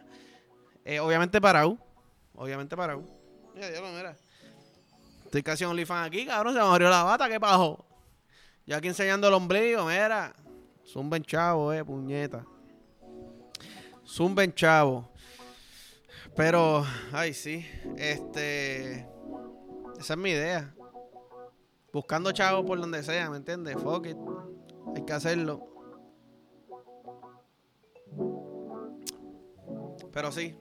Eh, 0.84 1.00
obviamente 1.00 1.40
parado. 1.40 1.78
Obviamente 2.34 2.76
parado. 2.76 3.02
Mira, 3.54 3.70
Dios, 3.70 3.82
mira. 3.94 4.16
Estoy 5.24 5.42
casi 5.42 5.64
en 5.64 5.70
OnlyFans 5.70 6.06
aquí, 6.06 6.26
cabrón. 6.26 6.54
Se 6.54 6.60
me 6.60 6.66
abrió 6.66 6.88
la 6.88 7.02
bata, 7.02 7.28
¿qué 7.28 7.40
pasó? 7.40 7.84
Yo 8.66 8.76
aquí 8.76 8.88
enseñando 8.88 9.28
el 9.28 9.34
ombligo, 9.34 9.84
mira. 9.84 10.34
Zumben 10.86 11.22
chavo, 11.22 11.72
eh, 11.72 11.84
puñeta. 11.84 12.44
Zumben 14.06 14.54
chavo. 14.54 15.10
Pero, 16.36 16.84
ay, 17.12 17.34
sí. 17.34 17.66
Este. 17.96 19.06
Esa 19.98 20.14
es 20.14 20.18
mi 20.18 20.30
idea. 20.30 20.74
Buscando 21.92 22.30
chavo 22.32 22.64
por 22.64 22.78
donde 22.78 23.02
sea, 23.02 23.30
¿me 23.30 23.38
entiendes? 23.38 23.74
Fuck 23.82 24.06
it. 24.06 24.18
Hay 24.94 25.04
que 25.04 25.12
hacerlo. 25.12 25.75
Pero 30.16 30.32
sí. 30.32 30.56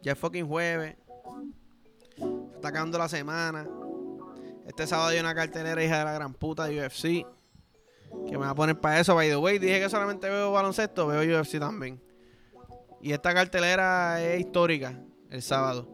Ya 0.00 0.12
es 0.12 0.18
fucking 0.18 0.48
jueves. 0.48 0.96
está 2.54 2.68
acabando 2.68 2.96
la 2.96 3.06
semana. 3.06 3.68
Este 4.66 4.86
sábado 4.86 5.10
hay 5.10 5.18
una 5.20 5.34
cartelera 5.34 5.84
hija 5.84 5.98
de 5.98 6.04
la 6.06 6.12
gran 6.14 6.32
puta 6.32 6.64
de 6.64 6.80
UFC. 6.80 7.26
Que 8.26 8.38
me 8.38 8.46
va 8.46 8.50
a 8.50 8.54
poner 8.54 8.80
para 8.80 8.98
eso, 8.98 9.14
by 9.14 9.28
the 9.28 9.36
way. 9.36 9.58
Dije 9.58 9.78
que 9.78 9.90
solamente 9.90 10.30
veo 10.30 10.52
baloncesto, 10.52 11.06
veo 11.06 11.38
UFC 11.38 11.58
también. 11.58 12.02
Y 13.02 13.12
esta 13.12 13.34
cartelera 13.34 14.24
es 14.24 14.40
histórica 14.40 14.98
el 15.28 15.42
sábado. 15.42 15.86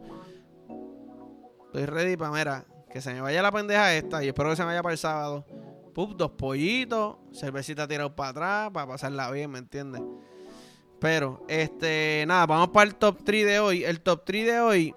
Estoy 1.65 1.85
ready 1.85 2.15
para, 2.15 2.31
mira, 2.31 2.65
que 2.89 3.01
se 3.01 3.13
me 3.13 3.19
vaya 3.19 3.41
la 3.41 3.51
pendeja 3.51 3.93
esta 3.93 4.23
y 4.23 4.29
espero 4.29 4.51
que 4.51 4.55
se 4.55 4.61
me 4.61 4.67
vaya 4.67 4.81
para 4.81 4.93
el 4.93 4.99
sábado. 4.99 5.45
Pup, 5.93 6.15
dos 6.15 6.31
pollitos, 6.31 7.17
cervecita 7.33 7.89
tirado 7.89 8.15
para 8.15 8.29
atrás, 8.29 8.71
para 8.71 8.87
pasarla 8.87 9.29
bien, 9.31 9.51
¿me 9.51 9.59
entiendes? 9.59 10.01
Pero, 11.01 11.43
este, 11.47 12.23
nada, 12.27 12.45
vamos 12.45 12.69
para 12.69 12.87
el 12.87 12.95
top 12.95 13.23
3 13.23 13.43
de 13.47 13.59
hoy. 13.59 13.83
El 13.83 14.01
top 14.01 14.23
3 14.23 14.45
de 14.45 14.59
hoy 14.59 14.95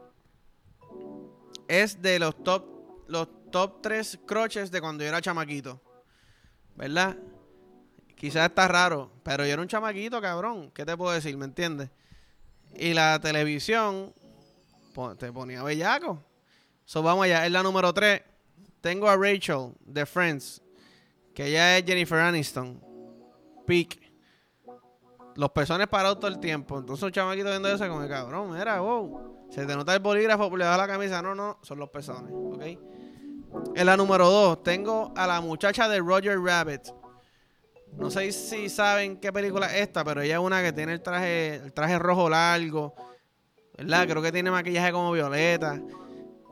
es 1.66 2.02
de 2.02 2.18
los 2.18 2.44
top, 2.44 2.66
los 3.08 3.26
top 3.50 3.80
3 3.80 4.20
croches 4.26 4.70
de 4.70 4.82
cuando 4.82 5.02
yo 5.02 5.08
era 5.08 5.22
chamaquito. 5.22 5.80
¿Verdad? 6.76 7.16
Quizás 8.16 8.50
está 8.50 8.68
raro, 8.68 9.12
pero 9.22 9.46
yo 9.46 9.52
era 9.54 9.62
un 9.62 9.66
chamaquito, 9.66 10.20
cabrón. 10.20 10.70
¿Qué 10.74 10.84
te 10.84 10.94
puedo 10.94 11.10
decir? 11.10 11.38
¿Me 11.38 11.46
entiendes? 11.46 11.88
Y 12.76 12.92
la 12.92 13.18
televisión 13.18 14.12
te 15.18 15.32
ponía 15.32 15.62
bellaco. 15.62 16.22
So, 16.84 17.02
vamos 17.02 17.24
allá. 17.24 17.46
Es 17.46 17.50
la 17.50 17.62
número 17.62 17.94
3. 17.94 18.20
Tengo 18.82 19.08
a 19.08 19.16
Rachel 19.16 19.72
de 19.80 20.04
Friends. 20.04 20.60
Que 21.34 21.46
ella 21.46 21.78
es 21.78 21.86
Jennifer 21.86 22.18
Aniston. 22.18 22.78
Peak. 23.66 24.03
Los 25.36 25.50
pezones 25.50 25.88
parados 25.88 26.20
todo 26.20 26.28
el 26.28 26.38
tiempo. 26.38 26.78
Entonces 26.78 27.02
un 27.02 27.12
chamaquito 27.12 27.48
viendo 27.48 27.68
eso 27.68 27.88
como 27.88 28.06
cabrón, 28.08 28.52
mira, 28.52 28.80
wow. 28.80 29.46
Se 29.50 29.66
te 29.66 29.76
nota 29.76 29.94
el 29.94 30.00
bolígrafo, 30.00 30.56
le 30.56 30.64
da 30.64 30.76
la 30.76 30.86
camisa. 30.86 31.22
No, 31.22 31.34
no, 31.34 31.58
son 31.62 31.78
los 31.78 31.90
pezones, 31.90 32.32
¿ok? 32.32 33.74
En 33.76 33.86
la 33.86 33.96
número 33.96 34.28
2 34.28 34.62
tengo 34.62 35.12
a 35.16 35.26
la 35.26 35.40
muchacha 35.40 35.88
de 35.88 36.00
Roger 36.00 36.40
Rabbit. 36.40 36.82
No 37.96 38.10
sé 38.10 38.32
si 38.32 38.68
saben 38.68 39.18
qué 39.18 39.32
película 39.32 39.66
es 39.66 39.82
esta, 39.82 40.04
pero 40.04 40.22
ella 40.22 40.34
es 40.34 40.40
una 40.40 40.62
que 40.62 40.72
tiene 40.72 40.92
el 40.92 41.02
traje, 41.02 41.56
el 41.56 41.72
traje 41.72 41.98
rojo 41.98 42.28
largo. 42.28 42.94
¿Verdad? 43.76 44.08
Creo 44.08 44.22
que 44.22 44.32
tiene 44.32 44.50
maquillaje 44.50 44.92
como 44.92 45.12
violeta. 45.12 45.80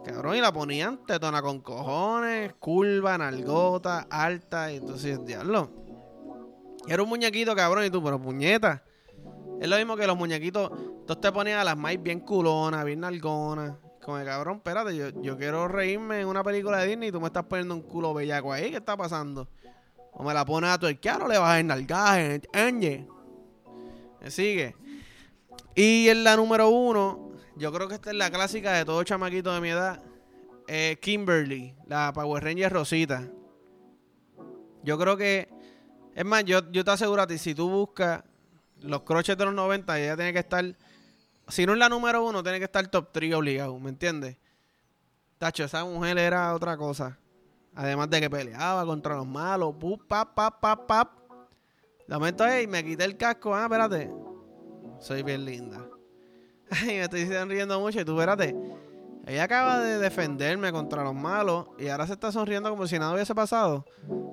Cabrón, 0.05 0.37
y 0.37 0.41
la 0.41 0.53
ponían 0.53 1.05
tetona 1.07 1.41
con 1.43 1.61
cojones, 1.61 2.55
curva, 2.55 3.17
nalgota, 3.19 4.07
alta, 4.11 4.73
y 4.73 4.77
entonces, 4.77 5.25
diablo. 5.25 5.71
Era 6.87 7.03
un 7.03 7.09
muñequito, 7.09 7.55
cabrón, 7.55 7.85
y 7.85 7.91
tú, 7.91 8.03
pero 8.03 8.21
puñeta. 8.21 8.83
Es 9.61 9.69
lo 9.69 9.77
mismo 9.77 9.97
que 9.97 10.07
los 10.07 10.17
muñequitos, 10.17 10.71
entonces 10.73 11.21
te 11.21 11.31
ponían 11.31 11.61
a 11.61 11.65
las 11.65 11.77
más 11.77 12.01
bien 12.03 12.21
culonas, 12.21 12.85
bien 12.85 13.01
nalgonas. 13.01 13.75
Como 14.05 14.17
de 14.17 14.25
cabrón, 14.25 14.57
espérate, 14.57 14.97
yo, 14.97 15.11
yo 15.23 15.39
quiero 15.39 15.69
reírme 15.69 16.21
en 16.21 16.27
una 16.27 16.43
película 16.43 16.79
de 16.79 16.89
Disney 16.89 17.11
y 17.11 17.13
tú 17.13 17.21
me 17.21 17.29
estás 17.29 17.45
poniendo 17.45 17.75
un 17.75 17.83
culo 17.83 18.13
bellaco 18.13 18.53
ahí, 18.53 18.71
¿qué 18.71 18.79
está 18.79 18.97
pasando? 18.97 19.49
O 20.13 20.25
me 20.25 20.35
la 20.35 20.45
pones 20.45 20.71
a 20.71 20.79
tu 20.79 20.87
no 20.87 21.29
le 21.29 21.39
vas 21.39 21.61
a 21.61 21.63
nalgaje, 21.63 22.35
¿entiendes? 22.35 23.07
Me 24.21 24.31
sigue. 24.31 24.75
Y 25.75 26.09
en 26.09 26.25
la 26.25 26.37
número 26.37 26.69
uno, 26.69 27.33
yo 27.57 27.73
creo 27.73 27.89
que 27.89 27.95
esta 27.95 28.11
es 28.11 28.17
la 28.17 28.31
clásica 28.31 28.73
de 28.73 28.85
todo 28.85 29.03
chamaquito 29.05 29.55
de 29.55 29.61
mi 29.61 29.71
edad. 29.71 30.03
Eh, 30.69 30.99
Kimberly, 31.01 31.75
la 31.87 32.13
Power 32.13 32.43
Ranger 32.45 32.73
Rosita. 32.73 33.29
Yo 34.83 34.99
creo 34.99 35.17
que. 35.17 35.49
Es 36.15 36.25
más, 36.25 36.45
yo, 36.45 36.71
yo 36.71 36.85
te 36.85 36.91
aseguro 36.91 37.23
a 37.23 37.27
ti, 37.27 37.39
si 37.39 37.55
tú 37.55 37.69
buscas 37.71 38.23
los 38.81 39.03
croches 39.03 39.37
de 39.37 39.45
los 39.45 39.55
90, 39.55 39.99
ella 39.99 40.17
tiene 40.17 40.33
que 40.33 40.41
estar. 40.41 40.65
Si 41.49 41.67
no 41.67 41.73
es 41.73 41.79
la 41.79 41.89
número 41.89 42.25
uno, 42.25 42.43
tiene 42.43 42.59
que 42.59 42.65
estar 42.67 42.87
top 42.89 43.09
3 43.13 43.35
obligado, 43.35 43.79
¿me 43.79 43.91
entiendes? 43.91 44.37
Tacho, 45.39 45.65
esa 45.65 45.85
mujer 45.85 46.19
era 46.19 46.55
otra 46.55 46.77
cosa. 46.77 47.19
Además 47.75 48.11
de 48.11 48.21
que 48.21 48.31
peleaba 48.31 48.85
contra 48.85 49.17
los 49.17 49.27
malos. 49.27 49.75
Pup, 49.75 50.07
pap, 50.07 50.35
pap, 50.35 50.61
pap, 50.61 50.87
pap. 50.87 51.11
De 52.07 52.15
momento, 52.15 52.45
hey, 52.47 52.67
me 52.67 52.85
quité 52.85 53.05
el 53.05 53.17
casco. 53.17 53.55
Ah, 53.55 53.65
espérate. 53.65 54.11
Soy 55.01 55.23
bien 55.23 55.45
linda. 55.45 55.85
Ay, 56.71 56.99
me 56.99 57.03
estoy 57.03 57.27
sonriendo 57.27 57.81
mucho. 57.81 58.01
Y 58.01 58.05
tú, 58.05 58.13
espérate. 58.13 58.55
Ella 59.27 59.45
acaba 59.45 59.79
de 59.79 59.99
defenderme 59.99 60.73
contra 60.73 61.05
los 61.05 61.15
malos 61.15 61.69
y 61.79 61.89
ahora 61.89 62.07
se 62.07 62.13
está 62.15 62.33
sonriendo 62.33 62.69
como 62.71 62.87
si 62.87 62.99
nada 62.99 63.15
hubiese 63.15 63.35
pasado. 63.35 63.85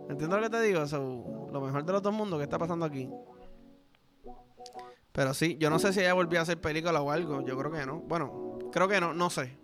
¿Entiendes 0.10 0.40
lo 0.40 0.44
que 0.44 0.50
te 0.50 0.62
digo? 0.62 0.86
Lo 1.52 1.62
mejor 1.62 1.86
de 1.86 1.94
los 1.94 2.02
dos 2.02 2.14
mundos 2.14 2.40
que 2.40 2.44
está 2.44 2.58
pasando 2.58 2.86
aquí. 2.86 3.10
Pero 5.12 5.34
sí, 5.34 5.58
yo 5.60 5.70
no 5.70 5.80
sé 5.80 5.92
si 5.92 6.00
ella 6.00 6.14
volvió 6.14 6.40
a 6.40 6.44
hacer 6.44 6.62
película 6.62 7.02
o 7.02 7.12
algo. 7.12 7.42
Yo 7.46 7.58
creo 7.58 7.72
que 7.72 7.86
no. 7.86 8.00
Bueno, 8.00 8.60
creo 8.72 8.88
que 8.88 9.02
no, 9.02 9.14
no 9.14 9.30
sé. 9.30 9.58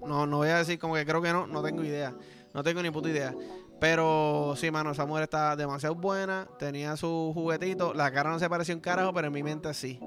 No, 0.00 0.26
no 0.26 0.38
voy 0.38 0.48
a 0.48 0.58
decir 0.58 0.78
como 0.78 0.94
que 0.94 1.04
creo 1.04 1.22
que 1.22 1.32
no, 1.32 1.46
no 1.46 1.62
tengo 1.62 1.84
idea. 1.84 2.14
No 2.52 2.62
tengo 2.62 2.82
ni 2.82 2.90
puta 2.90 3.08
idea. 3.08 3.34
Pero 3.80 4.54
sí, 4.56 4.70
mano, 4.70 4.90
esa 4.90 5.06
mujer 5.06 5.24
está 5.24 5.54
demasiado 5.54 5.94
buena. 5.94 6.48
Tenía 6.58 6.96
su 6.96 7.30
juguetito. 7.32 7.94
La 7.94 8.10
cara 8.10 8.30
no 8.30 8.38
se 8.38 8.48
pareció 8.48 8.74
un 8.74 8.80
carajo, 8.80 9.12
pero 9.12 9.28
en 9.28 9.32
mi 9.32 9.42
mente 9.42 9.72
sí. 9.74 10.00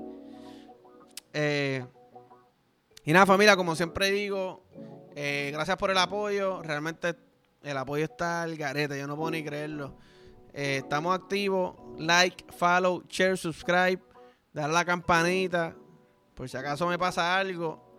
Eh, 1.33 1.85
y 3.05 3.13
nada, 3.13 3.25
familia, 3.25 3.55
como 3.55 3.75
siempre 3.75 4.11
digo, 4.11 4.63
eh, 5.15 5.49
gracias 5.53 5.77
por 5.77 5.89
el 5.89 5.97
apoyo. 5.97 6.61
Realmente 6.61 7.15
el 7.63 7.77
apoyo 7.77 8.03
está 8.03 8.43
al 8.43 8.57
garete. 8.57 8.99
Yo 8.99 9.07
no 9.07 9.15
puedo 9.15 9.31
ni 9.31 9.43
creerlo. 9.43 9.97
Eh, 10.53 10.77
estamos 10.77 11.15
activos. 11.15 11.75
Like, 11.97 12.45
follow, 12.51 13.03
share, 13.07 13.37
subscribe. 13.37 13.99
Dar 14.53 14.69
la 14.69 14.85
campanita. 14.85 15.75
Por 16.35 16.49
si 16.49 16.57
acaso 16.57 16.87
me 16.87 16.97
pasa 16.97 17.37
algo 17.37 17.91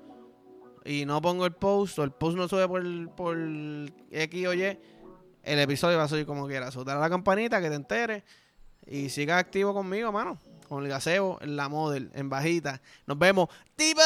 y 0.84 1.04
no 1.04 1.20
pongo 1.22 1.46
el 1.46 1.52
post 1.52 1.98
o 1.98 2.04
el 2.04 2.10
post 2.10 2.36
no 2.36 2.48
sube 2.48 2.66
por, 2.66 2.82
por 3.14 3.36
X 4.10 4.46
o 4.46 4.54
Y, 4.54 4.78
el 5.42 5.58
episodio 5.58 5.98
va 5.98 6.04
a 6.04 6.08
subir 6.08 6.26
como 6.26 6.46
quiera. 6.46 6.70
So, 6.70 6.82
a 6.82 6.94
la 6.94 7.10
campanita 7.10 7.60
que 7.60 7.68
te 7.68 7.74
enteres 7.74 8.22
y 8.86 9.08
siga 9.08 9.38
activo 9.38 9.74
conmigo, 9.74 10.12
mano. 10.12 10.38
Con 10.68 10.84
el 10.84 10.88
gaseo 10.88 11.38
en 11.42 11.56
la 11.56 11.68
model, 11.68 12.10
en 12.14 12.30
bajita. 12.30 12.80
Nos 13.06 13.18
vemos. 13.18 13.48
¡Tiba! 13.76 14.02